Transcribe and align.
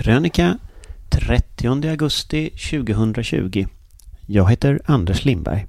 Krönika 0.00 0.58
30 1.08 1.88
augusti 1.88 2.50
2020. 2.50 3.66
Jag 4.26 4.50
heter 4.50 4.80
Anders 4.84 5.24
Lindberg. 5.24 5.66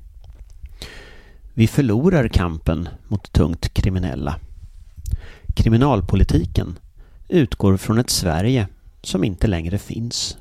Vi 1.53 1.67
förlorar 1.67 2.27
kampen 2.27 2.89
mot 3.07 3.31
tungt 3.33 3.73
kriminella. 3.73 4.39
Kriminalpolitiken 5.55 6.79
utgår 7.27 7.77
från 7.77 7.97
ett 7.97 8.09
Sverige 8.09 8.67
som 9.01 9.23
inte 9.23 9.47
längre 9.47 9.77
finns. 9.77 10.37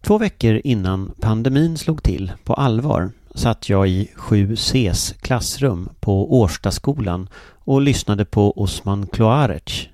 Två 0.00 0.18
veckor 0.18 0.60
innan 0.64 1.14
pandemin 1.20 1.78
slog 1.78 2.02
till 2.02 2.32
på 2.44 2.54
allvar 2.54 3.10
satt 3.34 3.68
jag 3.68 3.88
i 3.88 4.10
7Cs 4.16 5.14
klassrum 5.20 5.88
på 6.00 6.40
Årstaskolan 6.40 7.28
och 7.44 7.80
lyssnade 7.80 8.24
på 8.24 8.62
Osman 8.62 9.06
Kloarec, 9.06 9.88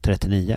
39. 0.00 0.56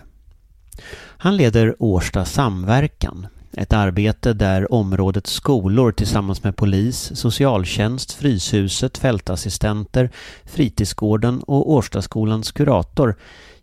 Han 1.17 1.37
leder 1.37 1.75
Årsta 1.79 2.25
samverkan, 2.25 3.27
ett 3.53 3.73
arbete 3.73 4.33
där 4.33 4.73
områdets 4.73 5.33
skolor 5.33 5.91
tillsammans 5.91 6.43
med 6.43 6.55
polis, 6.55 7.11
socialtjänst, 7.15 8.11
Fryshuset, 8.11 8.97
fältassistenter, 8.97 10.09
fritidsgården 10.45 11.39
och 11.39 11.71
Årstaskolans 11.71 12.51
kurator 12.51 13.15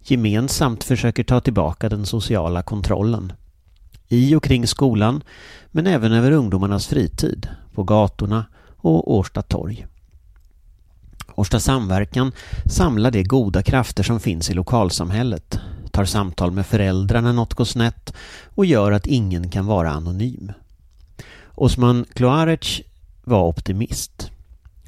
gemensamt 0.03 0.85
försöker 0.85 1.25
ta 1.25 1.41
tillbaka 1.41 1.89
den 1.89 2.07
sociala 2.07 2.63
kontrollen. 2.63 3.33
I 4.09 4.35
och 4.35 4.45
kring 4.45 4.67
skolan, 4.67 5.23
men 5.71 5.87
även 5.87 6.13
över 6.13 6.31
ungdomarnas 6.31 6.87
fritid, 6.87 7.49
på 7.75 7.83
gatorna 7.83 8.45
och 8.77 9.15
Årsta 9.15 9.43
torg. 9.43 9.87
Årsta 11.35 11.61
samverkan 11.61 12.33
samlar 12.67 13.11
de 13.11 13.23
goda 13.23 13.63
krafter 13.63 14.03
som 14.03 14.21
finns 14.21 14.51
i 14.51 14.55
lokalsamhället, 14.55 15.59
tar 15.97 16.05
samtal 16.05 16.51
med 16.51 16.67
föräldrar 16.67 17.21
när 17.21 17.33
något 17.33 17.55
går 17.55 17.65
snett 17.65 18.15
och 18.55 18.67
gör 18.67 18.93
att 18.93 19.07
ingen 19.07 19.51
kan 19.51 19.67
vara 19.67 19.91
anonym. 19.91 20.53
Osman 21.55 22.05
Kloarec 22.15 22.81
var 23.25 23.49
optimist. 23.49 24.31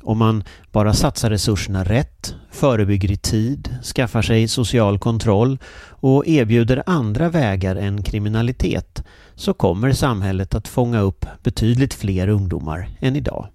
Om 0.03 0.19
man 0.19 0.45
bara 0.73 0.95
satsar 0.95 1.31
resurserna 1.31 1.85
rätt, 1.85 2.35
förebygger 2.51 3.11
i 3.11 3.17
tid, 3.17 3.79
skaffar 3.95 4.23
sig 4.23 4.49
social 4.49 4.99
kontroll 4.99 5.59
och 5.89 6.27
erbjuder 6.27 6.83
andra 6.87 7.29
vägar 7.29 7.77
än 7.77 8.03
kriminalitet 8.03 9.03
så 9.35 9.55
kommer 9.55 9.93
samhället 9.93 10.55
att 10.55 10.69
fånga 10.69 11.01
upp 11.01 11.27
betydligt 11.43 11.95
fler 11.95 12.29
ungdomar 12.29 12.89
än 13.01 13.17
idag. 13.17 13.49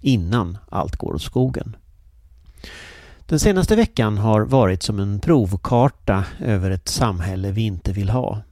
Innan 0.00 0.58
allt 0.68 0.96
går 0.96 1.14
åt 1.14 1.22
skogen. 1.22 1.76
Den 3.26 3.38
senaste 3.38 3.76
veckan 3.76 4.18
har 4.18 4.40
varit 4.40 4.82
som 4.82 4.98
en 4.98 5.20
provkarta 5.20 6.24
över 6.40 6.70
ett 6.70 6.88
samhälle 6.88 7.50
vi 7.50 7.62
inte 7.62 7.92
vill 7.92 8.10
ha. 8.10 8.42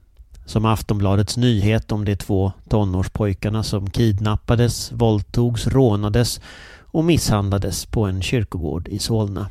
Som 0.45 0.65
Aftonbladets 0.65 1.37
nyhet 1.37 1.91
om 1.91 2.05
de 2.05 2.15
två 2.15 2.51
tonårspojkarna 2.69 3.63
som 3.63 3.89
kidnappades, 3.89 4.91
våldtogs, 4.91 5.67
rånades 5.67 6.41
och 6.81 7.03
misshandlades 7.03 7.85
på 7.85 8.05
en 8.05 8.21
kyrkogård 8.21 8.87
i 8.87 8.99
Solna. 8.99 9.49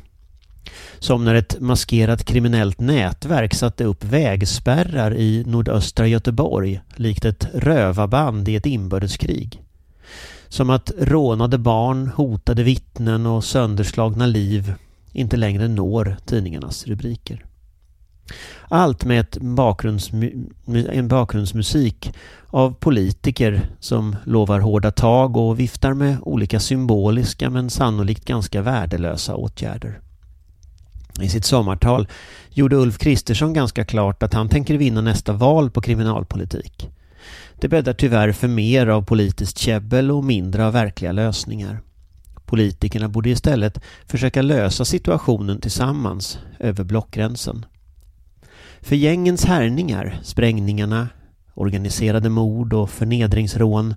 Som 0.99 1.25
när 1.25 1.35
ett 1.35 1.59
maskerat 1.59 2.25
kriminellt 2.25 2.79
nätverk 2.79 3.53
satte 3.53 3.83
upp 3.83 4.03
vägspärrar 4.03 5.15
i 5.15 5.43
nordöstra 5.47 6.07
Göteborg 6.07 6.81
likt 6.95 7.25
ett 7.25 7.47
rövarband 7.53 8.49
i 8.49 8.55
ett 8.55 8.65
inbördeskrig. 8.65 9.61
Som 10.47 10.69
att 10.69 10.91
rånade 10.97 11.57
barn, 11.57 12.11
hotade 12.15 12.63
vittnen 12.63 13.25
och 13.25 13.43
sönderslagna 13.43 14.25
liv 14.25 14.73
inte 15.13 15.37
längre 15.37 15.67
når 15.67 16.17
tidningarnas 16.25 16.87
rubriker. 16.87 17.45
Allt 18.69 19.05
med 19.05 19.19
ett 19.19 19.37
bakgrundsmu 19.37 20.31
en 20.67 21.07
bakgrundsmusik 21.07 22.13
av 22.47 22.73
politiker 22.73 23.69
som 23.79 24.15
lovar 24.23 24.59
hårda 24.59 24.91
tag 24.91 25.37
och 25.37 25.59
viftar 25.59 25.93
med 25.93 26.17
olika 26.21 26.59
symboliska 26.59 27.49
men 27.49 27.69
sannolikt 27.69 28.25
ganska 28.25 28.61
värdelösa 28.61 29.35
åtgärder. 29.35 29.99
I 31.21 31.29
sitt 31.29 31.45
sommartal 31.45 32.07
gjorde 32.49 32.75
Ulf 32.75 32.97
Kristersson 32.97 33.53
ganska 33.53 33.85
klart 33.85 34.23
att 34.23 34.33
han 34.33 34.49
tänker 34.49 34.77
vinna 34.77 35.01
nästa 35.01 35.33
val 35.33 35.71
på 35.71 35.81
kriminalpolitik. 35.81 36.89
Det 37.55 37.67
bäddar 37.67 37.93
tyvärr 37.93 38.31
för 38.31 38.47
mer 38.47 38.87
av 38.87 39.01
politiskt 39.01 39.57
käbbel 39.57 40.11
och 40.11 40.23
mindre 40.23 40.65
av 40.65 40.73
verkliga 40.73 41.11
lösningar. 41.11 41.81
Politikerna 42.53 43.09
borde 43.09 43.29
istället 43.29 43.81
försöka 44.05 44.41
lösa 44.41 44.85
situationen 44.85 45.61
tillsammans 45.61 46.39
över 46.59 46.83
blockgränsen. 46.83 47.65
För 48.81 48.95
gängens 48.95 49.45
härningar, 49.45 50.19
sprängningarna, 50.23 51.09
organiserade 51.53 52.29
mord 52.29 52.73
och 52.73 52.89
förnedringsrån 52.89 53.95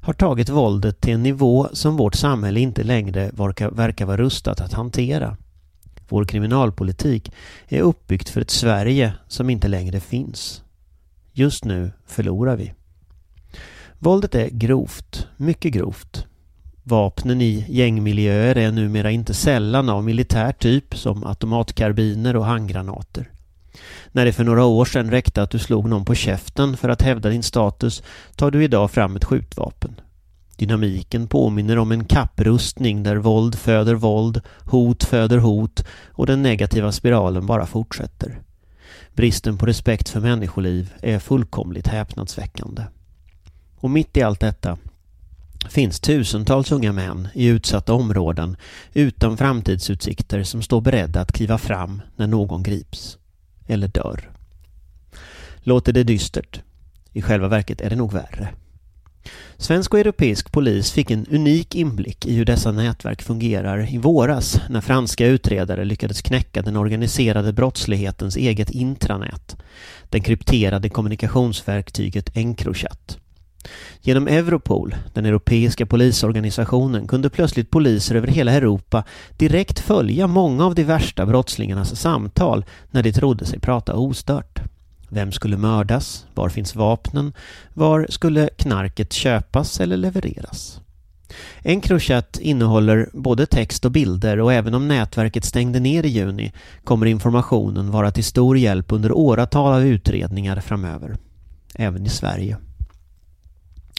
har 0.00 0.12
tagit 0.12 0.48
våldet 0.48 1.00
till 1.00 1.14
en 1.14 1.22
nivå 1.22 1.68
som 1.72 1.96
vårt 1.96 2.14
samhälle 2.14 2.60
inte 2.60 2.82
längre 2.82 3.30
verkar 3.72 4.06
vara 4.06 4.16
rustat 4.16 4.60
att 4.60 4.72
hantera. 4.72 5.36
Vår 6.08 6.24
kriminalpolitik 6.24 7.32
är 7.68 7.80
uppbyggt 7.80 8.28
för 8.28 8.40
ett 8.40 8.50
Sverige 8.50 9.12
som 9.28 9.50
inte 9.50 9.68
längre 9.68 10.00
finns. 10.00 10.62
Just 11.32 11.64
nu 11.64 11.92
förlorar 12.06 12.56
vi. 12.56 12.72
Våldet 13.98 14.34
är 14.34 14.48
grovt, 14.48 15.28
mycket 15.36 15.72
grovt. 15.72 16.26
Vapnen 16.88 17.40
i 17.40 17.64
gängmiljöer 17.68 18.58
är 18.58 18.72
numera 18.72 19.10
inte 19.10 19.34
sällan 19.34 19.88
av 19.88 20.04
militär 20.04 20.52
typ 20.52 20.96
som 20.96 21.26
automatkarbiner 21.26 22.36
och 22.36 22.44
handgranater. 22.44 23.30
När 24.12 24.24
det 24.24 24.32
för 24.32 24.44
några 24.44 24.64
år 24.64 24.84
sedan 24.84 25.10
räckte 25.10 25.42
att 25.42 25.50
du 25.50 25.58
slog 25.58 25.88
någon 25.88 26.04
på 26.04 26.14
käften 26.14 26.76
för 26.76 26.88
att 26.88 27.02
hävda 27.02 27.28
din 27.28 27.42
status 27.42 28.02
tar 28.36 28.50
du 28.50 28.64
idag 28.64 28.90
fram 28.90 29.16
ett 29.16 29.24
skjutvapen. 29.24 30.00
Dynamiken 30.56 31.26
påminner 31.26 31.78
om 31.78 31.92
en 31.92 32.04
kapprustning 32.04 33.02
där 33.02 33.16
våld 33.16 33.54
föder 33.54 33.94
våld, 33.94 34.40
hot 34.64 35.04
föder 35.04 35.38
hot 35.38 35.84
och 36.08 36.26
den 36.26 36.42
negativa 36.42 36.92
spiralen 36.92 37.46
bara 37.46 37.66
fortsätter. 37.66 38.40
Bristen 39.14 39.58
på 39.58 39.66
respekt 39.66 40.08
för 40.08 40.20
människoliv 40.20 40.94
är 41.02 41.18
fullkomligt 41.18 41.86
häpnadsväckande. 41.86 42.82
Och 43.76 43.90
mitt 43.90 44.16
i 44.16 44.22
allt 44.22 44.40
detta 44.40 44.78
finns 45.70 46.00
tusentals 46.00 46.72
unga 46.72 46.92
män 46.92 47.28
i 47.34 47.46
utsatta 47.46 47.92
områden 47.92 48.56
utan 48.92 49.36
framtidsutsikter 49.36 50.42
som 50.42 50.62
står 50.62 50.80
beredda 50.80 51.20
att 51.20 51.32
kliva 51.32 51.58
fram 51.58 52.02
när 52.16 52.26
någon 52.26 52.62
grips. 52.62 53.18
Eller 53.66 53.88
dör. 53.88 54.30
Låter 55.56 55.92
det 55.92 56.04
dystert? 56.04 56.60
I 57.12 57.22
själva 57.22 57.48
verket 57.48 57.80
är 57.80 57.90
det 57.90 57.96
nog 57.96 58.12
värre. 58.12 58.48
Svensk 59.56 59.94
och 59.94 60.00
europeisk 60.00 60.52
polis 60.52 60.92
fick 60.92 61.10
en 61.10 61.26
unik 61.30 61.74
inblick 61.74 62.26
i 62.26 62.34
hur 62.34 62.44
dessa 62.44 62.72
nätverk 62.72 63.22
fungerar 63.22 63.94
i 63.94 63.98
våras 63.98 64.60
när 64.68 64.80
franska 64.80 65.26
utredare 65.26 65.84
lyckades 65.84 66.22
knäcka 66.22 66.62
den 66.62 66.76
organiserade 66.76 67.52
brottslighetens 67.52 68.36
eget 68.36 68.70
intranät, 68.70 69.56
den 70.10 70.22
krypterade 70.22 70.88
kommunikationsverktyget 70.88 72.36
Encrochat. 72.36 73.18
Genom 74.02 74.28
Europol, 74.28 74.94
den 75.14 75.26
europeiska 75.26 75.86
polisorganisationen, 75.86 77.06
kunde 77.06 77.30
plötsligt 77.30 77.70
poliser 77.70 78.14
över 78.14 78.28
hela 78.28 78.52
Europa 78.52 79.04
direkt 79.36 79.78
följa 79.78 80.26
många 80.26 80.66
av 80.66 80.74
de 80.74 80.84
värsta 80.84 81.26
brottslingarnas 81.26 82.00
samtal 82.00 82.64
när 82.90 83.02
de 83.02 83.12
trodde 83.12 83.46
sig 83.46 83.60
prata 83.60 83.94
ostört. 83.94 84.60
Vem 85.08 85.32
skulle 85.32 85.56
mördas? 85.56 86.26
Var 86.34 86.48
finns 86.48 86.74
vapnen? 86.74 87.32
Var 87.74 88.06
skulle 88.10 88.48
knarket 88.56 89.12
köpas 89.12 89.80
eller 89.80 89.96
levereras? 89.96 90.80
Encrochat 91.62 92.38
innehåller 92.38 93.08
både 93.12 93.46
text 93.46 93.84
och 93.84 93.90
bilder 93.90 94.40
och 94.40 94.52
även 94.52 94.74
om 94.74 94.88
nätverket 94.88 95.44
stängde 95.44 95.80
ner 95.80 96.02
i 96.04 96.08
juni 96.08 96.52
kommer 96.84 97.06
informationen 97.06 97.90
vara 97.90 98.10
till 98.10 98.24
stor 98.24 98.58
hjälp 98.58 98.92
under 98.92 99.12
åratal 99.12 99.74
av 99.74 99.84
utredningar 99.84 100.60
framöver. 100.60 101.16
Även 101.74 102.06
i 102.06 102.08
Sverige. 102.08 102.56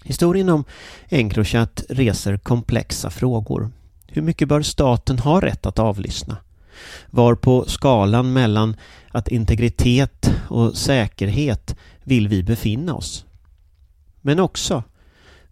Historien 0.08 0.50
om 0.50 0.64
Encrochat 1.10 1.84
reser 1.90 2.38
komplexa 2.38 3.10
frågor. 3.10 3.72
Hur 4.08 4.22
mycket 4.22 4.48
bör 4.48 4.62
staten 4.62 5.20
ha 5.20 5.42
rätt 5.42 5.66
att 5.66 5.80
avlyssna? 5.80 6.38
Var 7.10 7.36
på 7.36 7.66
skalan 7.68 8.34
mellan 8.34 8.76
att 9.12 9.28
integritet 9.28 10.32
och 10.50 10.78
säkerhet 10.78 11.76
vill 12.04 12.28
vi 12.28 12.44
befinna 12.44 12.96
oss? 12.96 13.26
Men 14.22 14.40
också, 14.40 14.84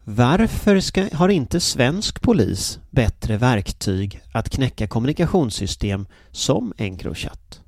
varför 0.04 0.80
ska, 0.80 1.10
har 1.13 1.30
inte 1.30 1.60
svensk 1.60 2.22
polis 2.22 2.80
bättre 2.90 3.38
verktyg 3.38 4.22
att 4.31 4.50
knäcka 4.50 4.88
kommunikationssystem 4.88 6.06
som 6.31 6.74
Encrochat? 6.78 7.62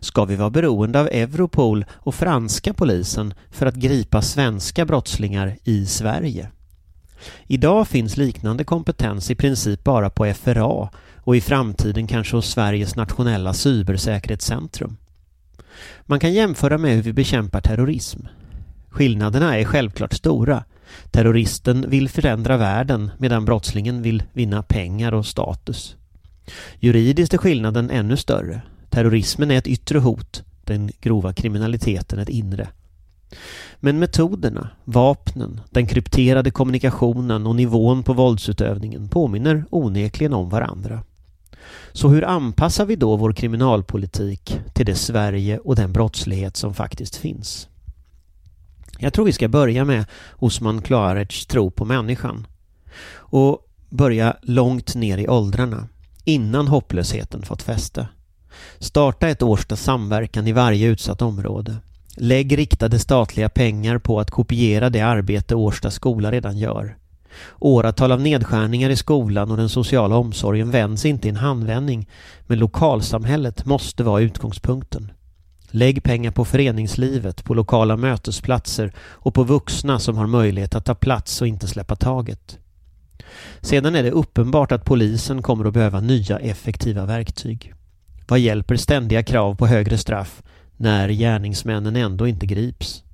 Ska 0.00 0.24
vi 0.24 0.36
vara 0.36 0.50
beroende 0.50 1.00
av 1.00 1.06
Europol 1.06 1.84
och 1.92 2.14
franska 2.14 2.74
polisen 2.74 3.34
för 3.50 3.66
att 3.66 3.74
gripa 3.74 4.22
svenska 4.22 4.84
brottslingar 4.84 5.56
i 5.64 5.86
Sverige? 5.86 6.50
Idag 7.46 7.88
finns 7.88 8.16
liknande 8.16 8.64
kompetens 8.64 9.30
i 9.30 9.34
princip 9.34 9.84
bara 9.84 10.10
på 10.10 10.34
FRA 10.34 10.88
och 11.16 11.36
i 11.36 11.40
framtiden 11.40 12.06
kanske 12.06 12.36
hos 12.36 12.50
Sveriges 12.50 12.96
nationella 12.96 13.54
cybersäkerhetscentrum. 13.54 14.96
Man 16.06 16.20
kan 16.20 16.32
jämföra 16.32 16.78
med 16.78 16.94
hur 16.94 17.02
vi 17.02 17.12
bekämpar 17.12 17.60
terrorism. 17.60 18.20
Skillnaderna 18.88 19.58
är 19.58 19.64
självklart 19.64 20.12
stora. 20.12 20.64
Terroristen 21.10 21.90
vill 21.90 22.08
förändra 22.08 22.56
världen 22.56 23.10
medan 23.18 23.44
brottslingen 23.44 24.02
vill 24.02 24.22
vinna 24.32 24.62
pengar 24.62 25.14
och 25.14 25.26
status. 25.26 25.96
Juridiskt 26.78 27.34
är 27.34 27.38
skillnaden 27.38 27.90
ännu 27.90 28.16
större. 28.16 28.62
Terrorismen 28.90 29.50
är 29.50 29.58
ett 29.58 29.66
yttre 29.66 29.98
hot, 29.98 30.42
den 30.64 30.90
grova 31.00 31.32
kriminaliteten 31.32 32.18
ett 32.18 32.28
inre. 32.28 32.68
Men 33.76 33.98
metoderna, 33.98 34.70
vapnen, 34.84 35.60
den 35.70 35.86
krypterade 35.86 36.50
kommunikationen 36.50 37.46
och 37.46 37.56
nivån 37.56 38.02
på 38.02 38.12
våldsutövningen 38.12 39.08
påminner 39.08 39.64
onekligen 39.70 40.32
om 40.32 40.48
varandra. 40.48 41.02
Så 41.92 42.08
hur 42.08 42.24
anpassar 42.24 42.86
vi 42.86 42.96
då 42.96 43.16
vår 43.16 43.32
kriminalpolitik 43.32 44.60
till 44.74 44.86
det 44.86 44.94
Sverige 44.94 45.58
och 45.58 45.76
den 45.76 45.92
brottslighet 45.92 46.56
som 46.56 46.74
faktiskt 46.74 47.16
finns? 47.16 47.68
Jag 48.98 49.12
tror 49.12 49.24
vi 49.24 49.32
ska 49.32 49.48
börja 49.48 49.84
med 49.84 50.04
Osman 50.32 50.82
Klarets 50.82 51.46
tro 51.46 51.70
på 51.70 51.84
människan 51.84 52.46
och 53.12 53.66
börja 53.88 54.36
långt 54.42 54.94
ner 54.94 55.18
i 55.18 55.28
åldrarna 55.28 55.88
innan 56.24 56.68
hopplösheten 56.68 57.42
fått 57.42 57.62
fäste. 57.62 58.08
Starta 58.78 59.28
ett 59.28 59.42
Årsta 59.42 59.76
samverkan 59.76 60.46
i 60.46 60.52
varje 60.52 60.88
utsatt 60.88 61.22
område. 61.22 61.76
Lägg 62.16 62.58
riktade 62.58 62.98
statliga 62.98 63.48
pengar 63.48 63.98
på 63.98 64.20
att 64.20 64.30
kopiera 64.30 64.90
det 64.90 65.00
arbete 65.00 65.54
Årsta 65.54 65.90
skola 65.90 66.32
redan 66.32 66.58
gör. 66.58 66.96
Åratal 67.58 68.12
av 68.12 68.20
nedskärningar 68.20 68.90
i 68.90 68.96
skolan 68.96 69.50
och 69.50 69.56
den 69.56 69.68
sociala 69.68 70.16
omsorgen 70.16 70.70
vänds 70.70 71.04
inte 71.04 71.28
i 71.28 71.30
en 71.30 71.36
handvändning 71.36 72.08
men 72.46 72.58
lokalsamhället 72.58 73.64
måste 73.64 74.02
vara 74.02 74.22
utgångspunkten. 74.22 75.12
Lägg 75.70 76.02
pengar 76.02 76.30
på 76.30 76.44
föreningslivet, 76.44 77.44
på 77.44 77.54
lokala 77.54 77.96
mötesplatser 77.96 78.92
och 78.98 79.34
på 79.34 79.42
vuxna 79.42 79.98
som 79.98 80.16
har 80.16 80.26
möjlighet 80.26 80.74
att 80.74 80.84
ta 80.84 80.94
plats 80.94 81.40
och 81.40 81.46
inte 81.46 81.68
släppa 81.68 81.96
taget. 81.96 82.58
Sedan 83.60 83.94
är 83.94 84.02
det 84.02 84.10
uppenbart 84.10 84.72
att 84.72 84.84
polisen 84.84 85.42
kommer 85.42 85.64
att 85.64 85.74
behöva 85.74 86.00
nya 86.00 86.38
effektiva 86.38 87.06
verktyg. 87.06 87.74
Vad 88.30 88.38
hjälper 88.38 88.76
ständiga 88.76 89.22
krav 89.22 89.54
på 89.54 89.66
högre 89.66 89.98
straff 89.98 90.42
när 90.76 91.08
gärningsmännen 91.08 91.96
ändå 91.96 92.26
inte 92.28 92.46
grips? 92.46 93.04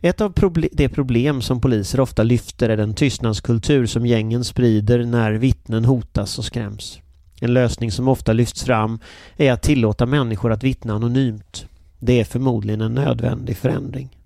Ett 0.00 0.20
av 0.20 0.32
de 0.72 0.88
problem 0.88 1.42
som 1.42 1.60
poliser 1.60 2.00
ofta 2.00 2.22
lyfter 2.22 2.68
är 2.68 2.76
den 2.76 2.94
tystnadskultur 2.94 3.86
som 3.86 4.06
gängen 4.06 4.44
sprider 4.44 5.04
när 5.04 5.32
vittnen 5.32 5.84
hotas 5.84 6.38
och 6.38 6.44
skräms. 6.44 7.00
En 7.40 7.54
lösning 7.54 7.92
som 7.92 8.08
ofta 8.08 8.32
lyfts 8.32 8.64
fram 8.64 8.98
är 9.36 9.52
att 9.52 9.62
tillåta 9.62 10.06
människor 10.06 10.52
att 10.52 10.64
vittna 10.64 10.94
anonymt. 10.94 11.66
Det 11.98 12.20
är 12.20 12.24
förmodligen 12.24 12.80
en 12.80 12.94
nödvändig 12.94 13.56
förändring. 13.56 14.18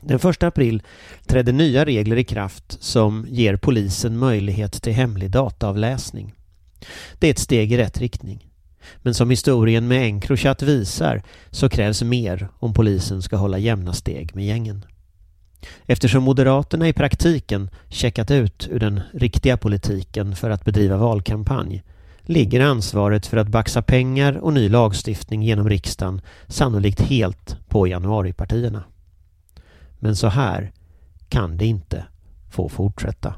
Den 0.00 0.30
1 0.30 0.42
april 0.42 0.82
trädde 1.26 1.52
nya 1.52 1.84
regler 1.84 2.16
i 2.16 2.24
kraft 2.24 2.82
som 2.82 3.26
ger 3.28 3.56
polisen 3.56 4.18
möjlighet 4.18 4.82
till 4.82 4.92
hemlig 4.92 5.30
dataavläsning. 5.30 6.32
Det 7.18 7.26
är 7.26 7.30
ett 7.30 7.38
steg 7.38 7.72
i 7.72 7.76
rätt 7.76 7.98
riktning. 7.98 8.48
Men 8.96 9.14
som 9.14 9.30
historien 9.30 9.88
med 9.88 10.02
Encrochat 10.02 10.62
visar 10.62 11.22
så 11.50 11.68
krävs 11.68 12.02
mer 12.02 12.48
om 12.58 12.74
polisen 12.74 13.22
ska 13.22 13.36
hålla 13.36 13.58
jämna 13.58 13.92
steg 13.92 14.34
med 14.34 14.46
gängen. 14.46 14.84
Eftersom 15.86 16.22
Moderaterna 16.22 16.88
i 16.88 16.92
praktiken 16.92 17.70
checkat 17.88 18.30
ut 18.30 18.68
ur 18.70 18.78
den 18.78 19.00
riktiga 19.12 19.56
politiken 19.56 20.36
för 20.36 20.50
att 20.50 20.64
bedriva 20.64 20.96
valkampanj 20.96 21.82
ligger 22.22 22.60
ansvaret 22.60 23.26
för 23.26 23.36
att 23.36 23.48
baxa 23.48 23.82
pengar 23.82 24.36
och 24.36 24.52
ny 24.52 24.68
lagstiftning 24.68 25.42
genom 25.42 25.68
riksdagen 25.68 26.20
sannolikt 26.46 27.00
helt 27.00 27.56
på 27.68 27.86
januaripartierna. 27.86 28.84
Men 29.98 30.16
så 30.16 30.26
här 30.26 30.72
kan 31.28 31.56
det 31.56 31.66
inte 31.66 32.04
få 32.50 32.68
fortsätta. 32.68 33.34